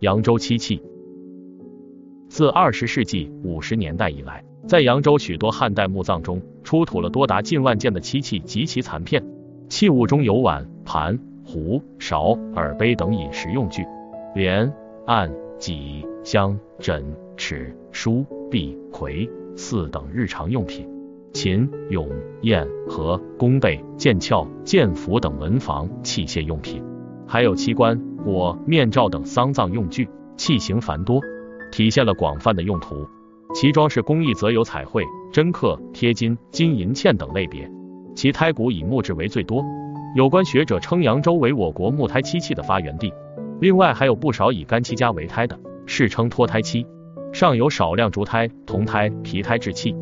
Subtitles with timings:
[0.00, 0.80] 扬州漆器。
[2.28, 9.24] 自二十世纪五十年代以来，在扬州许多汉代墓葬中出土了多达近万件的漆器及其残片，
[9.68, 13.84] 器物中有碗、盘、壶、勺、耳杯等饮食用具，
[14.34, 14.72] 连、
[15.06, 17.04] 案、几、香、枕、
[17.36, 20.86] 尺、书、璧、魁、四等日常用品，
[21.32, 22.08] 琴、俑、
[22.42, 26.84] 砚、盒、弓背、剑鞘、剑斧等文房器械用品，
[27.26, 31.20] 还有漆棺、椁、面罩等丧葬用具，器型繁多。
[31.70, 33.06] 体现了广泛的用途，
[33.54, 37.70] 其装饰工艺则有彩绘、针刻、贴金、金银嵌等类别，
[38.14, 39.62] 其胎骨以木质为最多。
[40.16, 43.12] 有关学者称扬州为我国木胎漆器的发源地，
[43.60, 46.86] 另外还有不少以干漆家为胎的，世称脱胎漆，
[47.32, 49.94] 尚有少量竹胎、铜胎、皮胎制器。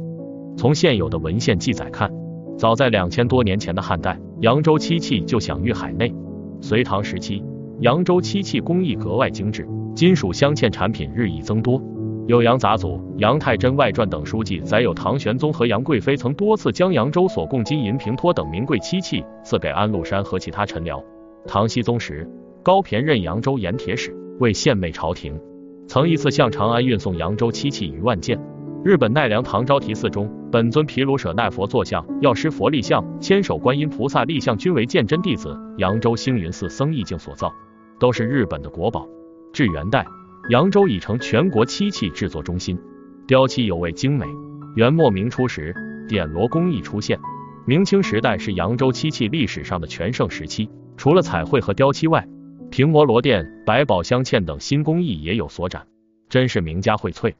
[0.57, 2.11] 从现有的文献记载看，
[2.57, 6.15] 早在两千多年前的汉代，扬州漆器就享誉海内。
[6.61, 7.43] 隋唐时期，
[7.81, 9.69] 扬州漆器工艺格外精致。
[9.95, 11.83] 金属镶嵌产品日益增多，
[12.27, 21.03] 有《杨杂祖》《杨太真外传》等书记载有唐玄宗和杨贵妃曾多次将扬州所供金银平托等名贵漆器赐给安禄山和其他臣僚。
[21.47, 22.29] 唐僖宗时，
[22.63, 25.41] 高骈任扬州盐铁使，为献媚朝廷，
[25.89, 28.39] 曾一次向长安运送扬州漆器逾万件。
[28.87, 37.53] 日本奈良唐招提寺中，本尊毗卢舍那佛坐像、药师佛立像、千手观音菩萨立像均为鉴真弟子扬州星云寺僧义净所造，
[37.99, 39.09] 都是日本的国宝。
[39.53, 40.07] 至元代，
[40.51, 42.79] 扬州已成全国漆器制作中心，
[43.27, 44.25] 雕漆尤为精美。
[44.77, 45.75] 元末明初时，
[46.09, 47.19] 点螺工艺出现。
[47.67, 52.29] 明清时代是扬州漆器历史上的全盛时期，除了彩绘和雕漆外，
[52.71, 55.89] 平摩罗钿、百宝镶嵌等新工艺也有所展，
[56.29, 57.35] 真是名家荟萃，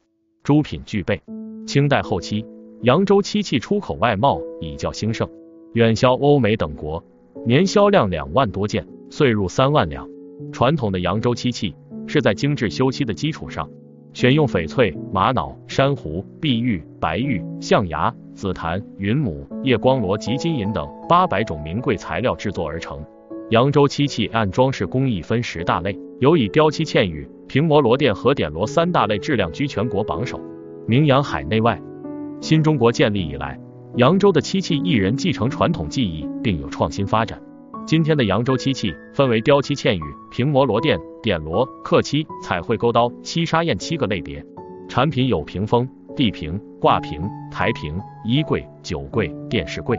[0.47, 1.21] 诸品俱备。
[1.65, 2.45] 清代后期，
[2.81, 5.29] 扬州漆器出口外贸已较兴盛，
[5.73, 7.03] 远销欧美等国，
[7.45, 10.07] 年销量两万多件，岁入三万两。
[10.53, 11.75] 传统的扬州漆器。
[12.09, 13.69] 是在精致修漆的基础上，
[14.13, 23.03] 选用翡翠、玛瑙、珊瑚、碧玉、白玉、象牙、紫檀、云母、夜光罗及金银等八百种名贵材料制作而成。
[23.49, 30.41] 扬州漆器按装饰工艺分十大类，有以雕漆嵌玉、平摩罗钿和点螺三大类质量居全国榜首，
[30.87, 31.79] 名扬海内外。
[32.41, 33.59] 新中国建立以来，
[33.97, 37.39] 扬州的漆器艺人继承传统技艺，并有创新发展。
[37.85, 40.01] 今天的扬州漆器分为雕漆嵌玉、
[40.31, 44.43] 平摩罗钿、点螺、刻漆、彩绘勾刀、漆砂砚七个类别。
[44.89, 47.95] 产品有屏风、地屏、挂屏、台屏、
[48.25, 49.95] 衣柜、酒柜、电视柜，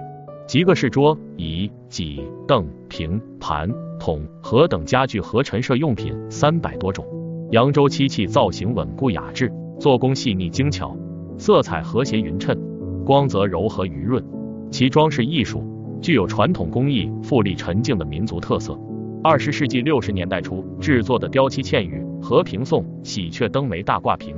[0.49, 3.71] 几个是桌椅、几凳、平盘、
[4.01, 7.05] 桶、盒等家具和陈设用品三百多种。
[7.51, 10.97] 扬州漆器造型稳固雅致，做工细腻精巧，
[11.37, 12.59] 色彩和谐匀称，
[13.05, 14.25] 光泽柔和余润，
[14.71, 15.63] 其装饰艺术。
[16.01, 18.79] 具有传统工艺富丽沉静的民族特色。
[19.23, 24.35] 二十世纪六十年代初制作的雕漆嵌玉和平颂、喜鹊灯眉大挂屏，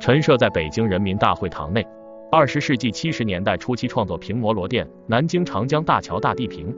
[0.00, 1.86] 陈设在北京人民大会堂内。
[2.36, 6.70] 二十世纪七十年代初期创作平摩罗钿、南京长江大桥大地平，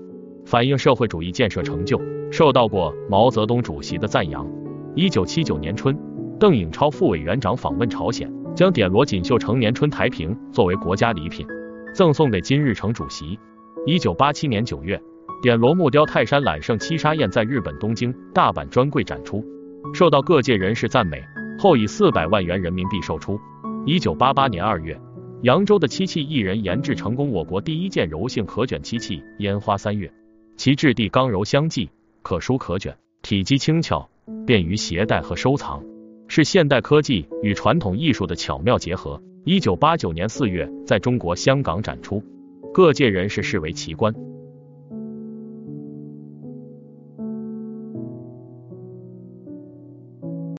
[0.46, 4.48] 反映社会主义建设成就，受到过毛泽东主席的赞扬。
[4.94, 5.98] 一九七九年春，
[6.38, 11.44] 邓颖超副委员长访问朝鲜，将点螺锦绣成年春台屏作为国家礼品，
[11.92, 13.36] 赠送给金日成主席。
[13.84, 15.02] 一九八七年九月，
[15.42, 19.44] 点螺木雕泰山揽胜七砂砚在日本东京、大阪专柜展出，
[19.92, 21.20] 受到各界人士赞美，
[21.58, 23.40] 后以四百万元人民币售出。
[23.84, 25.00] 一九八八年二月，
[25.43, 30.12] 扬州的漆器艺人研制成功我国第一件柔性可卷漆器烟花三月，
[30.56, 31.88] 其质地刚柔相济，
[32.22, 34.09] 可舒可卷，体积轻巧，
[34.44, 35.84] 便于携带和收藏，
[36.26, 39.22] 是现代科技与传统艺术的巧妙结合。
[39.44, 42.20] 一九八九年四月，在中国香港展出。
[42.75, 44.12] 各界人士视为奇观。